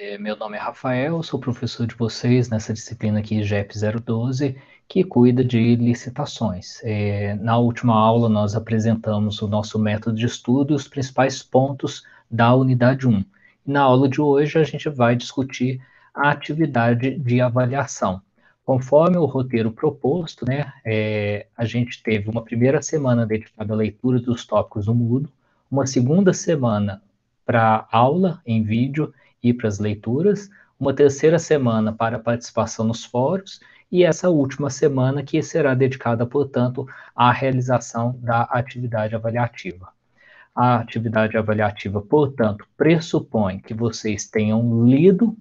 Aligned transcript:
É, 0.00 0.16
meu 0.16 0.36
nome 0.36 0.56
é 0.56 0.60
Rafael, 0.60 1.20
sou 1.24 1.40
professor 1.40 1.84
de 1.84 1.96
vocês 1.96 2.48
nessa 2.48 2.72
disciplina 2.72 3.18
aqui, 3.18 3.42
GEP 3.42 3.74
012, 4.00 4.56
que 4.86 5.02
cuida 5.02 5.42
de 5.42 5.74
licitações. 5.74 6.80
É, 6.84 7.34
na 7.34 7.58
última 7.58 7.96
aula, 7.96 8.28
nós 8.28 8.54
apresentamos 8.54 9.42
o 9.42 9.48
nosso 9.48 9.76
método 9.76 10.16
de 10.16 10.24
estudo 10.24 10.72
e 10.72 10.76
os 10.76 10.86
principais 10.86 11.42
pontos 11.42 12.04
da 12.30 12.54
unidade 12.54 13.08
1. 13.08 13.24
Na 13.66 13.80
aula 13.80 14.08
de 14.08 14.20
hoje, 14.20 14.56
a 14.56 14.62
gente 14.62 14.88
vai 14.88 15.16
discutir 15.16 15.80
a 16.14 16.30
atividade 16.30 17.18
de 17.18 17.40
avaliação. 17.40 18.22
Conforme 18.64 19.16
o 19.16 19.24
roteiro 19.24 19.72
proposto, 19.72 20.46
né, 20.46 20.72
é, 20.84 21.48
a 21.56 21.64
gente 21.64 22.00
teve 22.04 22.30
uma 22.30 22.44
primeira 22.44 22.80
semana 22.80 23.26
dedicada 23.26 23.74
à 23.74 23.76
leitura 23.76 24.20
dos 24.20 24.46
tópicos 24.46 24.86
do 24.86 24.94
Mudo, 24.94 25.28
uma 25.68 25.88
segunda 25.88 26.32
semana 26.32 27.02
para 27.44 27.88
aula 27.90 28.40
em 28.46 28.62
vídeo 28.62 29.12
e 29.42 29.52
para 29.52 29.68
as 29.68 29.78
leituras, 29.78 30.48
uma 30.78 30.94
terceira 30.94 31.38
semana 31.38 31.92
para 31.92 32.18
participação 32.18 32.86
nos 32.86 33.04
fóruns 33.04 33.60
e 33.90 34.04
essa 34.04 34.28
última 34.28 34.70
semana 34.70 35.22
que 35.22 35.42
será 35.42 35.74
dedicada, 35.74 36.26
portanto, 36.26 36.86
à 37.14 37.32
realização 37.32 38.18
da 38.22 38.42
atividade 38.42 39.14
avaliativa. 39.14 39.88
A 40.54 40.76
atividade 40.76 41.36
avaliativa, 41.36 42.00
portanto, 42.02 42.66
pressupõe 42.76 43.60
que 43.60 43.72
vocês 43.72 44.28
tenham 44.28 44.84
lido 44.84 45.36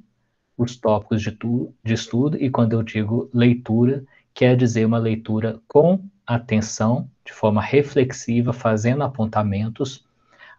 os 0.58 0.76
tópicos 0.76 1.22
de, 1.22 1.32
tu, 1.32 1.74
de 1.84 1.94
estudo, 1.94 2.38
e 2.42 2.50
quando 2.50 2.74
eu 2.74 2.82
digo 2.82 3.30
leitura, 3.34 4.04
quer 4.34 4.56
dizer 4.56 4.86
uma 4.86 4.98
leitura 4.98 5.60
com 5.68 6.04
atenção, 6.26 7.10
de 7.26 7.34
forma 7.34 7.62
reflexiva, 7.62 8.54
fazendo 8.54 9.04
apontamentos, 9.04 10.06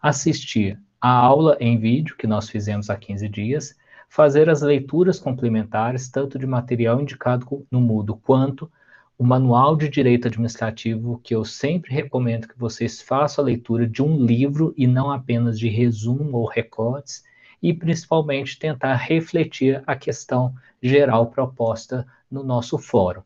assistir 0.00 0.80
a 1.00 1.10
aula 1.10 1.56
em 1.60 1.78
vídeo 1.78 2.16
que 2.16 2.26
nós 2.26 2.48
fizemos 2.50 2.90
há 2.90 2.96
15 2.96 3.28
dias, 3.28 3.76
fazer 4.08 4.50
as 4.50 4.62
leituras 4.62 5.20
complementares, 5.20 6.08
tanto 6.08 6.38
de 6.38 6.46
material 6.46 7.00
indicado 7.00 7.66
no 7.70 7.80
Moodle, 7.80 8.20
quanto 8.22 8.70
o 9.16 9.24
Manual 9.24 9.76
de 9.76 9.88
Direito 9.88 10.28
Administrativo, 10.28 11.20
que 11.22 11.34
eu 11.34 11.44
sempre 11.44 11.92
recomendo 11.92 12.48
que 12.48 12.58
vocês 12.58 13.02
façam 13.02 13.42
a 13.42 13.46
leitura 13.46 13.86
de 13.86 14.02
um 14.02 14.24
livro 14.24 14.72
e 14.76 14.86
não 14.86 15.10
apenas 15.10 15.58
de 15.58 15.68
resumo 15.68 16.38
ou 16.38 16.46
recortes, 16.46 17.24
e 17.60 17.74
principalmente 17.74 18.58
tentar 18.58 18.94
refletir 18.94 19.82
a 19.86 19.96
questão 19.96 20.54
geral 20.80 21.26
proposta 21.26 22.06
no 22.30 22.44
nosso 22.44 22.78
fórum. 22.78 23.22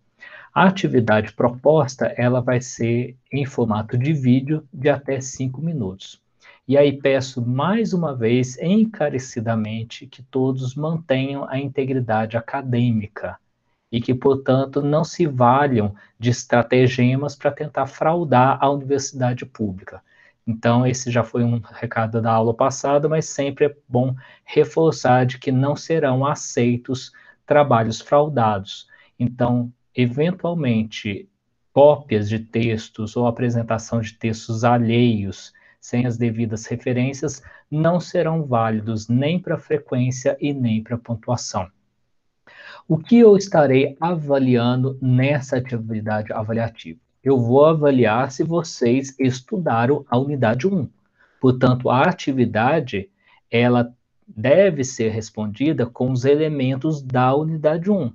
A 0.54 0.66
atividade 0.66 1.32
proposta, 1.32 2.06
ela 2.16 2.40
vai 2.40 2.60
ser 2.60 3.16
em 3.30 3.44
formato 3.44 3.98
de 3.98 4.12
vídeo 4.12 4.66
de 4.72 4.88
até 4.88 5.20
cinco 5.20 5.60
minutos. 5.60 6.21
E 6.66 6.78
aí 6.78 6.96
peço 6.96 7.44
mais 7.44 7.92
uma 7.92 8.14
vez, 8.14 8.56
encarecidamente, 8.58 10.06
que 10.06 10.22
todos 10.22 10.76
mantenham 10.76 11.44
a 11.48 11.58
integridade 11.58 12.36
acadêmica 12.36 13.36
e 13.90 14.00
que, 14.00 14.14
portanto, 14.14 14.80
não 14.80 15.04
se 15.04 15.26
valham 15.26 15.94
de 16.18 16.30
estratagemas 16.30 17.34
para 17.34 17.50
tentar 17.50 17.86
fraudar 17.86 18.58
a 18.60 18.70
universidade 18.70 19.44
pública. 19.44 20.00
Então, 20.46 20.86
esse 20.86 21.10
já 21.10 21.22
foi 21.22 21.44
um 21.44 21.58
recado 21.58 22.22
da 22.22 22.32
aula 22.32 22.54
passada, 22.54 23.08
mas 23.08 23.26
sempre 23.26 23.66
é 23.66 23.76
bom 23.88 24.14
reforçar 24.44 25.26
de 25.26 25.38
que 25.38 25.52
não 25.52 25.76
serão 25.76 26.24
aceitos 26.24 27.12
trabalhos 27.44 28.00
fraudados. 28.00 28.88
Então, 29.18 29.72
eventualmente, 29.94 31.28
cópias 31.72 32.28
de 32.28 32.38
textos 32.38 33.16
ou 33.16 33.26
apresentação 33.26 34.00
de 34.00 34.14
textos 34.14 34.64
alheios 34.64 35.52
sem 35.82 36.06
as 36.06 36.16
devidas 36.16 36.64
referências, 36.66 37.42
não 37.68 37.98
serão 37.98 38.44
válidos 38.44 39.08
nem 39.08 39.36
para 39.36 39.58
frequência 39.58 40.36
e 40.40 40.54
nem 40.54 40.80
para 40.80 40.96
pontuação. 40.96 41.68
O 42.86 42.96
que 42.96 43.18
eu 43.18 43.36
estarei 43.36 43.96
avaliando 44.00 44.96
nessa 45.02 45.56
atividade 45.56 46.32
avaliativa? 46.32 47.00
Eu 47.22 47.40
vou 47.40 47.64
avaliar 47.64 48.30
se 48.30 48.44
vocês 48.44 49.14
estudaram 49.18 50.06
a 50.08 50.16
unidade 50.16 50.68
1. 50.68 50.88
Portanto, 51.40 51.90
a 51.90 52.02
atividade, 52.02 53.10
ela 53.50 53.92
deve 54.26 54.84
ser 54.84 55.08
respondida 55.10 55.84
com 55.84 56.12
os 56.12 56.24
elementos 56.24 57.02
da 57.02 57.34
unidade 57.34 57.90
1. 57.90 58.12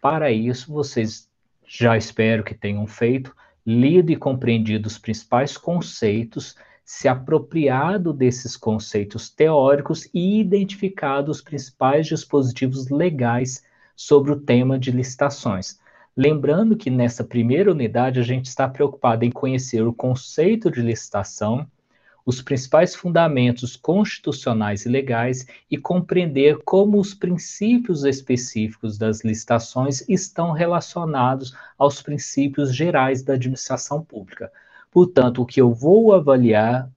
Para 0.00 0.32
isso, 0.32 0.72
vocês 0.72 1.28
já 1.66 1.94
espero 1.96 2.42
que 2.42 2.54
tenham 2.54 2.86
feito, 2.86 3.36
lido 3.66 4.10
e 4.10 4.16
compreendido 4.16 4.86
os 4.86 4.96
principais 4.96 5.58
conceitos 5.58 6.56
se 6.84 7.08
apropriado 7.08 8.12
desses 8.12 8.56
conceitos 8.56 9.30
teóricos 9.30 10.08
e 10.12 10.40
identificado 10.40 11.30
os 11.30 11.40
principais 11.40 12.06
dispositivos 12.06 12.88
legais 12.88 13.64
sobre 13.94 14.32
o 14.32 14.40
tema 14.40 14.78
de 14.78 14.90
licitações. 14.90 15.78
Lembrando 16.16 16.76
que 16.76 16.90
nessa 16.90 17.24
primeira 17.24 17.70
unidade 17.70 18.20
a 18.20 18.22
gente 18.22 18.46
está 18.46 18.68
preocupado 18.68 19.24
em 19.24 19.30
conhecer 19.30 19.86
o 19.86 19.94
conceito 19.94 20.70
de 20.70 20.82
licitação, 20.82 21.66
os 22.24 22.40
principais 22.40 22.94
fundamentos 22.94 23.76
constitucionais 23.76 24.86
e 24.86 24.88
legais 24.88 25.46
e 25.70 25.76
compreender 25.76 26.58
como 26.64 27.00
os 27.00 27.14
princípios 27.14 28.04
específicos 28.04 28.96
das 28.96 29.24
licitações 29.24 30.08
estão 30.08 30.52
relacionados 30.52 31.56
aos 31.76 32.00
princípios 32.00 32.74
gerais 32.74 33.22
da 33.22 33.34
administração 33.34 34.04
pública. 34.04 34.52
Portanto, 34.92 35.40
o 35.40 35.46
que 35.46 35.58
eu 35.58 35.72
vou 35.72 36.12
avaliar 36.12 36.88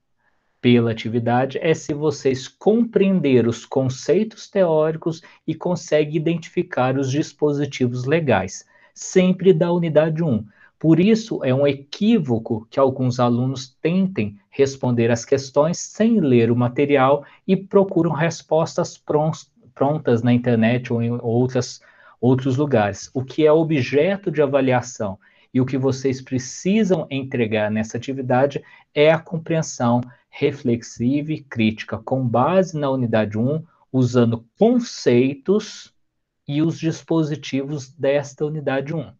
pela 0.59 0.91
atividade 0.91 1.57
é 1.61 1.73
se 1.73 1.93
vocês 1.93 2.45
compreenderam 2.45 3.49
os 3.49 3.65
conceitos 3.65 4.49
teóricos 4.49 5.21
e 5.47 5.55
conseguem 5.55 6.17
identificar 6.17 6.97
os 6.97 7.09
dispositivos 7.09 8.03
legais, 8.03 8.65
sempre 8.93 9.53
da 9.53 9.71
unidade 9.71 10.21
1. 10.21 10.45
Por 10.77 10.99
isso, 10.99 11.41
é 11.41 11.53
um 11.53 11.65
equívoco 11.65 12.67
que 12.69 12.81
alguns 12.81 13.17
alunos 13.17 13.77
tentem 13.81 14.37
responder 14.49 15.09
as 15.09 15.23
questões 15.23 15.77
sem 15.77 16.19
ler 16.19 16.51
o 16.51 16.55
material 16.55 17.23
e 17.47 17.55
procuram 17.55 18.11
respostas 18.11 19.01
prontas 19.73 20.21
na 20.21 20.33
internet 20.33 20.91
ou 20.91 21.01
em 21.01 21.11
outras, 21.21 21.79
outros 22.19 22.57
lugares. 22.57 23.09
O 23.13 23.23
que 23.23 23.45
é 23.45 23.51
objeto 23.53 24.29
de 24.29 24.41
avaliação 24.41 25.17
e 25.55 25.61
o 25.61 25.65
que 25.65 25.77
vocês 25.77 26.21
precisam 26.21 27.07
entregar 27.09 27.71
nessa 27.71 27.95
atividade 27.95 28.61
é 28.93 29.09
a 29.09 29.17
compreensão 29.17 30.01
reflexiva 30.29 31.31
e 31.31 31.41
crítica, 31.41 31.97
com 31.97 32.27
base 32.27 32.77
na 32.77 32.89
unidade 32.89 33.37
1, 33.37 33.63
usando 33.89 34.45
conceitos 34.59 35.93
e 36.45 36.61
os 36.61 36.77
dispositivos 36.77 37.89
desta 37.89 38.45
unidade 38.45 38.93
1. 38.93 39.13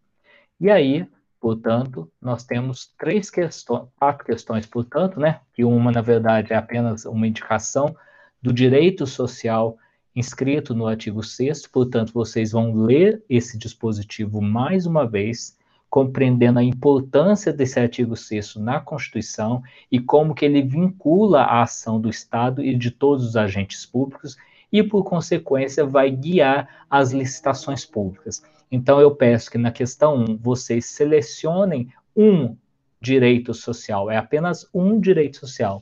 E 0.60 0.70
aí, 0.70 1.08
portanto, 1.40 2.12
nós 2.22 2.44
temos 2.44 2.94
três 2.98 3.30
questões, 3.30 3.88
quatro 3.98 4.26
questões, 4.26 4.66
portanto, 4.66 5.18
né? 5.18 5.40
Que 5.54 5.64
uma, 5.64 5.90
na 5.90 6.02
verdade, 6.02 6.52
é 6.52 6.58
apenas 6.58 7.06
uma 7.06 7.26
indicação 7.26 7.96
do 8.42 8.52
direito 8.52 9.08
social 9.08 9.78
inscrito 10.14 10.76
no 10.76 10.86
artigo 10.86 11.24
6 11.24 11.68
portanto, 11.68 12.12
vocês 12.14 12.52
vão 12.52 12.74
ler 12.74 13.24
esse 13.30 13.58
dispositivo 13.58 14.42
mais 14.42 14.86
uma 14.86 15.08
vez 15.08 15.58
compreendendo 15.96 16.60
a 16.60 16.64
importância 16.64 17.54
desse 17.54 17.80
artigo 17.80 18.18
6 18.18 18.58
na 18.58 18.82
Constituição 18.82 19.64
e 19.90 19.98
como 19.98 20.36
que 20.36 20.44
ele 20.44 20.62
vincula 20.62 21.44
a 21.44 21.62
ação 21.62 22.02
do 22.02 22.10
Estado 22.10 22.62
e 22.62 22.76
de 22.76 22.92
todos 22.92 23.26
os 23.26 23.38
agentes 23.38 23.86
públicos 23.86 24.36
e, 24.70 24.84
por 24.84 25.06
consequência, 25.06 25.86
vai 25.86 26.12
guiar 26.12 26.68
as 26.90 27.14
licitações 27.14 27.86
públicas. 27.86 28.44
Então, 28.70 29.00
eu 29.00 29.16
peço 29.16 29.50
que 29.50 29.58
na 29.58 29.72
questão 29.72 30.18
1 30.18 30.36
vocês 30.36 30.86
selecionem 30.88 31.88
um 32.14 32.58
direito 33.00 33.54
social, 33.54 34.12
é 34.12 34.18
apenas 34.18 34.70
um 34.74 35.00
direito 35.00 35.38
social, 35.38 35.82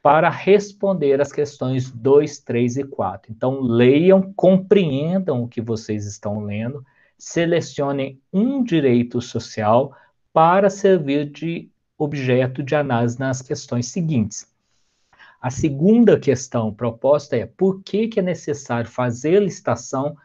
para 0.00 0.30
responder 0.30 1.20
as 1.20 1.32
questões 1.32 1.90
2, 1.90 2.38
3 2.38 2.76
e 2.76 2.84
4. 2.84 3.32
Então, 3.32 3.60
leiam, 3.60 4.32
compreendam 4.36 5.42
o 5.42 5.48
que 5.48 5.60
vocês 5.60 6.06
estão 6.06 6.38
lendo 6.38 6.86
selecionem 7.18 8.20
um 8.32 8.62
direito 8.62 9.20
social 9.20 9.96
para 10.32 10.68
servir 10.68 11.30
de 11.30 11.70
objeto 11.96 12.62
de 12.62 12.74
análise 12.74 13.18
nas 13.18 13.40
questões 13.40 13.88
seguintes. 13.88 14.52
A 15.40 15.50
segunda 15.50 16.18
questão 16.18 16.72
proposta 16.72 17.36
é 17.36 17.46
por 17.46 17.82
que, 17.82 18.08
que 18.08 18.18
é 18.18 18.22
necessário 18.22 18.90
fazer 18.90 19.40
licitação 19.40 20.16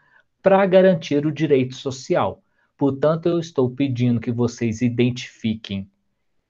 para 0.42 0.66
garantir 0.66 1.26
o 1.26 1.32
direito 1.32 1.76
social. 1.76 2.42
Portanto, 2.78 3.28
eu 3.28 3.40
estou 3.40 3.70
pedindo 3.70 4.22
que 4.22 4.32
vocês 4.32 4.82
identifiquem 4.82 5.90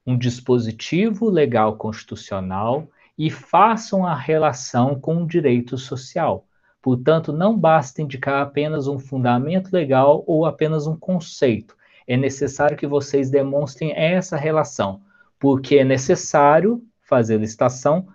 um 0.06 0.16
dispositivo 0.16 1.28
legal 1.28 1.76
constitucional 1.76 2.88
e 3.18 3.30
façam 3.30 4.06
a 4.06 4.14
relação 4.14 4.98
com 4.98 5.22
o 5.22 5.26
direito 5.26 5.76
social. 5.76 6.46
Portanto, 6.82 7.32
não 7.32 7.58
basta 7.58 8.00
indicar 8.00 8.42
apenas 8.42 8.86
um 8.86 8.98
fundamento 8.98 9.70
legal 9.72 10.24
ou 10.26 10.46
apenas 10.46 10.86
um 10.86 10.96
conceito. 10.96 11.76
É 12.06 12.16
necessário 12.16 12.76
que 12.76 12.86
vocês 12.86 13.30
demonstrem 13.30 13.92
essa 13.94 14.36
relação, 14.36 15.02
porque 15.38 15.76
é 15.76 15.84
necessário 15.84 16.82
fazer 17.02 17.38
licitação 17.38 18.08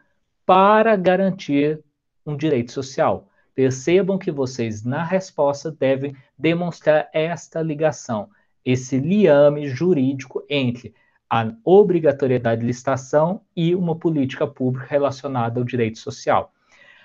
para 0.46 0.96
garantir 0.96 1.82
um 2.26 2.36
direito 2.36 2.72
social. 2.72 3.28
Percebam 3.54 4.18
que 4.18 4.32
vocês, 4.32 4.84
na 4.84 5.04
resposta, 5.04 5.72
devem 5.72 6.16
demonstrar 6.38 7.10
esta 7.14 7.62
ligação, 7.62 8.30
esse 8.66 8.98
liame 8.98 9.68
jurídico 9.68 10.44
entre 10.50 10.94
a 11.30 11.52
obrigatoriedade 11.64 12.62
de 12.62 12.68
licitação 12.68 13.42
e 13.56 13.76
uma 13.76 13.96
política 13.96 14.46
pública 14.46 14.88
relacionada 14.90 15.60
ao 15.60 15.64
direito 15.64 16.00
social. 16.00 16.52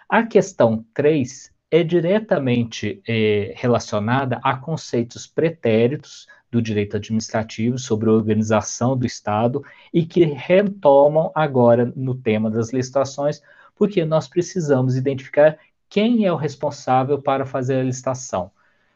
A 0.09 0.25
questão 0.25 0.85
3 0.93 1.50
é 1.71 1.83
diretamente 1.83 3.01
é, 3.07 3.53
relacionada 3.57 4.41
a 4.43 4.57
conceitos 4.57 5.27
pretéritos 5.27 6.27
do 6.51 6.61
direito 6.61 6.97
administrativo 6.97 7.79
sobre 7.79 8.11
a 8.11 8.13
organização 8.13 8.97
do 8.97 9.07
Estado 9.07 9.63
e 9.95 10.05
que 10.05 10.25
retomam 10.25 11.31
agora 11.35 11.93
no 11.95 12.15
tema 12.15 12.51
das 12.51 12.73
licitações, 12.73 13.41
porque 13.77 14.05
nós 14.05 14.27
precisamos 14.27 14.97
identificar 14.97 15.59
quem 15.89 16.25
é 16.25 16.33
o 16.33 16.37
responsável 16.37 17.23
para 17.23 17.47
fazer 17.47 17.81
a 17.81 17.85
licitação. 17.85 18.51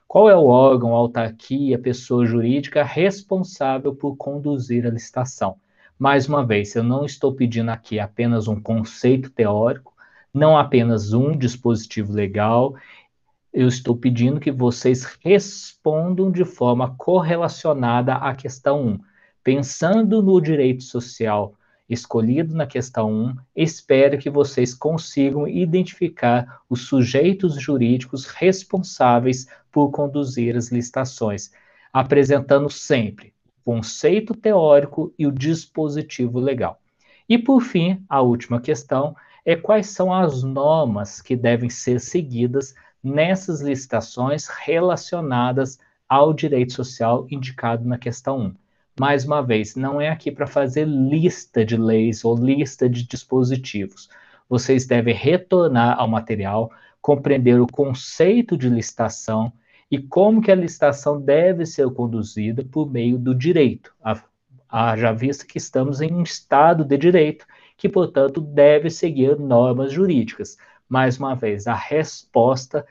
Qual 0.07 0.29
é 0.29 0.37
o 0.37 0.47
órgão, 0.47 0.95
a 0.95 0.99
autarquia, 0.99 1.77
a 1.77 1.81
pessoa 1.81 2.27
jurídica 2.27 2.85
responsável 2.85 3.95
por 3.95 4.17
conduzir 4.17 4.87
a 4.87 4.91
licitação? 4.91 5.57
Mais 5.99 6.29
uma 6.29 6.45
vez, 6.45 6.75
eu 6.75 6.83
não 6.83 7.05
estou 7.05 7.35
pedindo 7.35 7.71
aqui 7.71 7.99
apenas 8.01 8.47
um 8.49 8.61
conceito 8.61 9.31
teórico, 9.31 9.94
não 10.35 10.59
apenas 10.59 11.13
um 11.13 11.39
dispositivo 11.39 12.13
legal. 12.13 12.75
Eu 13.53 13.69
estou 13.69 13.97
pedindo 13.97 14.41
que 14.41 14.51
vocês 14.51 15.05
respondam 15.23 16.33
de 16.33 16.45
forma 16.45 16.97
correlacionada 16.97 18.17
à 18.17 18.35
questão 18.35 18.85
1. 18.85 19.01
Pensando 19.45 20.21
no 20.21 20.41
direito 20.41 20.83
social 20.83 21.55
escolhido 21.89 22.55
na 22.55 22.67
questão 22.67 23.13
1, 23.13 23.35
espero 23.55 24.19
que 24.19 24.31
vocês 24.31 24.75
consigam 24.75 25.47
identificar 25.47 26.63
os 26.69 26.89
sujeitos 26.89 27.61
jurídicos 27.61 28.27
responsáveis 28.27 29.47
por 29.71 29.91
conduzir 29.91 30.57
as 30.57 30.73
licitações, 30.73 31.53
apresentando 31.93 32.71
sempre 32.71 33.35
o 33.61 33.73
conceito 33.73 34.35
teórico 34.35 35.13
e 35.19 35.27
o 35.27 35.33
dispositivo 35.33 36.41
legal. 36.41 36.81
E 37.29 37.39
por 37.39 37.61
fim, 37.61 38.03
a 38.09 38.21
última 38.21 38.61
questão 38.61 39.15
é 39.45 39.55
quais 39.55 39.89
são 39.89 40.13
as 40.13 40.43
normas 40.43 41.21
que 41.21 41.37
devem 41.37 41.69
ser 41.69 42.01
seguidas 42.01 42.75
nessas 43.03 43.61
licitações 43.61 44.49
relacionadas 44.49 45.79
ao 46.09 46.33
direito 46.33 46.73
social 46.73 47.27
indicado 47.31 47.85
na 47.87 47.99
questão 47.99 48.39
1. 48.39 48.55
Mais 48.99 49.25
uma 49.25 49.43
vez, 49.43 49.75
não 49.75 50.01
é 50.01 50.09
aqui 50.09 50.31
para 50.31 50.47
fazer 50.47 50.87
lista 50.87 51.65
de 51.65 51.77
leis 51.77 52.25
ou 52.25 52.37
lista 52.37 52.89
de 52.89 53.07
dispositivos. 53.07 54.09
Vocês 54.49 54.87
devem 54.87 55.15
retornar 55.15 55.99
ao 55.99 56.07
material, 56.07 56.71
compreender 57.03 57.61
o 57.61 57.67
conceito 57.67 58.57
de 58.57 58.69
licitação 58.69 59.53
e 59.91 59.99
como 59.99 60.41
que 60.41 60.51
a 60.51 60.55
licitação 60.55 61.21
deve 61.21 61.67
ser 61.67 61.91
conduzida 61.91 62.65
por 62.65 62.91
meio 62.91 63.19
do 63.19 63.35
direito. 63.35 63.93
Já 64.97 65.13
visto 65.13 65.47
que 65.47 65.59
estamos 65.59 66.01
em 66.01 66.13
um 66.13 66.23
estado 66.23 66.85
de 66.85 66.97
direito 66.97 67.47
que, 67.77 67.89
portanto, 67.89 68.41
deve 68.41 68.91
seguir 68.91 69.39
normas 69.39 69.93
jurídicas. 69.93 70.57
Mais 70.89 71.19
uma 71.19 71.35
vez, 71.35 71.67
a 71.67 71.75
resposta 71.75 72.87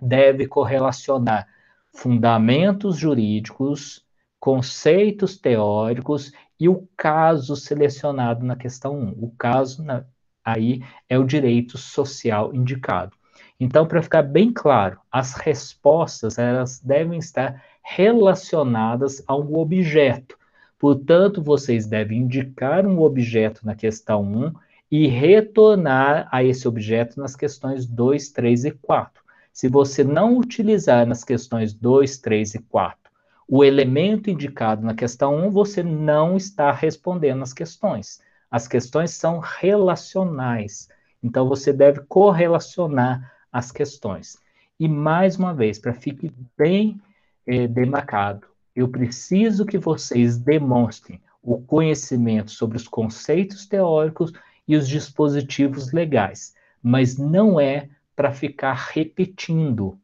deve 0.00 0.46
correlacionar 0.46 1.46
fundamentos 1.92 2.96
jurídicos, 2.96 4.04
conceitos 4.40 5.36
teóricos 5.36 6.32
e 6.58 6.68
o 6.68 6.88
caso 6.96 7.54
selecionado 7.54 8.44
na 8.44 8.56
questão 8.56 8.98
1. 8.98 9.24
O 9.24 9.30
caso 9.36 9.82
na, 9.82 10.04
aí 10.44 10.82
é 11.08 11.18
o 11.18 11.24
direito 11.24 11.76
social 11.78 12.54
indicado. 12.54 13.16
Então, 13.60 13.86
para 13.86 14.02
ficar 14.02 14.22
bem 14.22 14.52
claro, 14.52 14.98
as 15.10 15.34
respostas 15.34 16.38
elas 16.38 16.80
devem 16.80 17.18
estar 17.18 17.62
relacionadas 17.82 19.22
a 19.26 19.36
um 19.36 19.56
objeto. 19.56 20.36
Portanto, 20.82 21.40
vocês 21.40 21.86
devem 21.86 22.22
indicar 22.22 22.84
um 22.84 23.02
objeto 23.02 23.64
na 23.64 23.72
questão 23.72 24.20
1 24.20 24.52
e 24.90 25.06
retornar 25.06 26.26
a 26.28 26.42
esse 26.42 26.66
objeto 26.66 27.20
nas 27.20 27.36
questões 27.36 27.86
2, 27.86 28.30
3 28.30 28.64
e 28.64 28.70
4. 28.72 29.22
Se 29.52 29.68
você 29.68 30.02
não 30.02 30.36
utilizar 30.36 31.06
nas 31.06 31.22
questões 31.22 31.72
2, 31.72 32.18
3 32.18 32.56
e 32.56 32.58
4 32.58 32.98
o 33.46 33.62
elemento 33.62 34.28
indicado 34.28 34.84
na 34.84 34.92
questão 34.92 35.46
1, 35.46 35.50
você 35.52 35.84
não 35.84 36.36
está 36.36 36.72
respondendo 36.72 37.44
as 37.44 37.52
questões. 37.52 38.20
As 38.50 38.66
questões 38.66 39.12
são 39.12 39.38
relacionais. 39.38 40.88
Então, 41.22 41.48
você 41.48 41.72
deve 41.72 42.00
correlacionar 42.08 43.32
as 43.52 43.70
questões. 43.70 44.36
E, 44.80 44.88
mais 44.88 45.36
uma 45.36 45.54
vez, 45.54 45.78
para 45.78 45.94
ficar 45.94 46.32
bem 46.58 47.00
eh, 47.46 47.68
demarcado, 47.68 48.48
eu 48.74 48.88
preciso 48.88 49.66
que 49.66 49.78
vocês 49.78 50.38
demonstrem 50.38 51.20
o 51.42 51.60
conhecimento 51.60 52.50
sobre 52.50 52.76
os 52.76 52.86
conceitos 52.86 53.66
teóricos 53.66 54.32
e 54.66 54.76
os 54.76 54.88
dispositivos 54.88 55.92
legais, 55.92 56.54
mas 56.82 57.18
não 57.18 57.60
é 57.60 57.88
para 58.14 58.32
ficar 58.32 58.90
repetindo, 58.92 59.98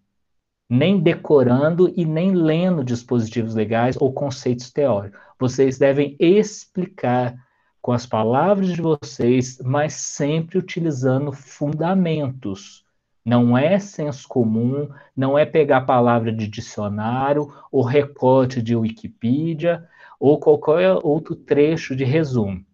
nem 0.69 1.01
decorando 1.01 1.93
e 1.97 2.05
nem 2.05 2.35
lendo 2.35 2.85
dispositivos 2.85 3.55
legais 3.55 3.97
ou 3.99 4.13
conceitos 4.13 4.71
teóricos. 4.71 5.19
Vocês 5.39 5.79
devem 5.79 6.17
explicar 6.19 7.35
com 7.81 7.93
as 7.93 8.05
palavras 8.05 8.69
de 8.69 8.83
vocês, 8.83 9.59
mas 9.65 9.95
sempre 9.95 10.59
utilizando 10.59 11.33
fundamentos 11.33 12.85
não 13.25 13.57
é 13.57 13.79
senso 13.79 14.27
comum, 14.29 14.89
não 15.17 15.39
é 15.39 15.45
pegar 15.45 15.83
palavra 15.83 16.33
de 16.33 16.49
dicionário, 16.49 17.53
ou 17.71 17.83
recorte 17.83 18.63
de 18.63 18.75
Wikipedia, 18.75 19.87
ou 20.19 20.39
qualquer 20.39 20.99
outro 21.03 21.37
trecho 21.37 21.95
de 21.95 22.05
resumo. 22.05 22.65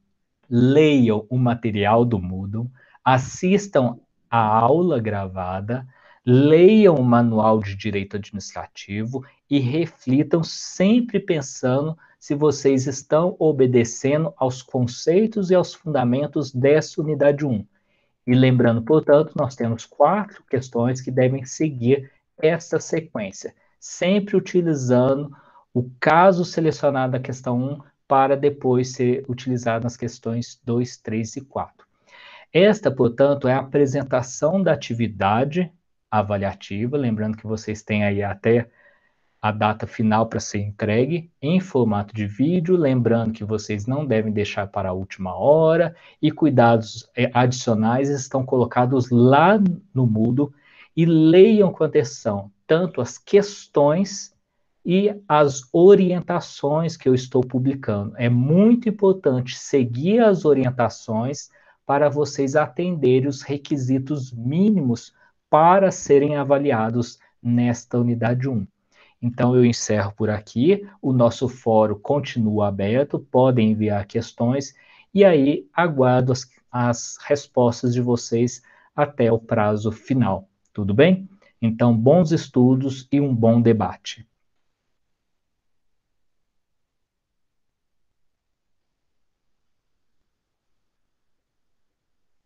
Leiam 0.49 1.27
o 1.29 1.39
material 1.39 2.05
do 2.05 2.19
Moodle, 2.19 2.71
assistam 3.05 3.99
a 4.31 4.39
aula 4.39 4.99
gravada, 5.01 5.87
leiam 6.25 6.95
o 6.95 7.05
manual 7.05 7.61
de 7.61 7.77
direito 7.77 8.17
administrativo 8.17 9.25
e 9.51 9.59
reflitam 9.59 10.43
sempre 10.43 11.21
pensando 11.21 11.97
se 12.19 12.35
vocês 12.35 12.87
estão 12.87 13.37
obedecendo 13.39 14.33
aos 14.37 14.63
conceitos 14.63 15.51
e 15.51 15.55
aos 15.55 15.75
fundamentos 15.75 16.51
dessa 16.53 17.03
unidade 17.03 17.45
1. 17.45 17.67
E 18.27 18.35
lembrando, 18.35 18.83
portanto, 18.83 19.33
nós 19.37 19.55
temos 19.55 19.85
quatro 19.85 20.43
questões 20.49 21.01
que 21.01 21.11
devem 21.11 21.45
seguir 21.45 22.11
essa 22.39 22.81
sequência, 22.81 23.55
sempre 23.79 24.37
utilizando 24.37 25.31
o 25.73 25.91
caso 26.01 26.45
selecionado 26.45 27.13
da 27.13 27.21
questão 27.21 27.59
1 27.59 27.81
para 28.09 28.37
depois 28.37 28.93
ser 28.93 29.25
utilizado 29.29 29.85
nas 29.85 29.97
questões 29.97 30.61
2, 30.65 30.97
3 30.99 31.37
e 31.37 31.41
4. 31.43 31.87
Esta, 32.53 32.91
portanto, 32.91 33.49
é 33.49 33.53
a 33.53 33.59
apresentação 33.59 34.63
da 34.63 34.73
atividade 34.73 35.73
avaliativa, 36.11 36.97
lembrando 36.97 37.37
que 37.37 37.47
vocês 37.47 37.83
têm 37.83 38.05
aí 38.05 38.23
até 38.23 38.71
a 39.45 39.51
data 39.51 39.87
final 39.87 40.25
para 40.25 40.41
ser 40.41 40.61
entregue 40.61 41.31
em 41.43 41.61
formato 41.61 42.15
de 42.15 42.27
vídeo, 42.27 42.79
lembrando 42.79 43.35
que 43.35 43.45
vocês 43.45 43.87
não 43.87 44.07
devem 44.07 44.33
deixar 44.33 44.67
para 44.69 44.89
a 44.89 44.93
última 44.95 45.35
hora 45.37 45.95
e 46.23 46.31
cuidados 46.31 47.11
é, 47.15 47.31
adicionais 47.35 48.09
estão 48.09 48.43
colocados 48.43 49.11
lá 49.11 49.61
no 49.93 50.07
Moodle 50.07 50.51
e 50.97 51.05
leiam 51.05 51.71
com 51.71 51.85
atenção 51.85 52.51
tanto 52.67 53.03
as 53.03 53.19
questões 53.19 54.35
e 54.83 55.15
as 55.29 55.69
orientações 55.75 56.97
que 56.97 57.07
eu 57.07 57.15
estou 57.15 57.43
publicando. 57.43 58.15
É 58.17 58.31
muito 58.31 58.89
importante 58.89 59.59
seguir 59.59 60.21
as 60.21 60.47
orientações 60.47 61.51
para 61.85 62.09
vocês 62.09 62.57
atenderem 62.57 63.29
os 63.29 63.43
requisitos 63.43 64.33
mínimos 64.33 65.13
para 65.51 65.91
serem 65.91 66.35
avaliados 66.35 67.19
nesta 67.43 67.99
unidade 67.99 68.49
1. 68.49 68.67
Então 69.25 69.57
eu 69.57 69.65
encerro 69.65 70.13
por 70.13 70.29
aqui. 70.29 70.87
O 71.01 71.11
nosso 71.11 71.49
fórum 71.49 71.99
continua 71.99 72.69
aberto, 72.69 73.19
podem 73.19 73.71
enviar 73.71 74.07
questões 74.07 74.75
e 75.15 75.25
aí 75.25 75.67
aguardo 75.73 76.31
as, 76.31 76.47
as 76.71 77.17
respostas 77.27 77.95
de 77.95 78.03
vocês 78.03 78.63
até 78.95 79.33
o 79.33 79.39
prazo 79.39 79.91
final. 79.91 80.47
Tudo 80.75 80.93
bem? 80.93 81.27
Então, 81.63 81.97
bons 81.97 82.33
estudos 82.33 83.09
e 83.11 83.19
um 83.19 83.35
bom 83.35 83.63
debate. 83.63 84.29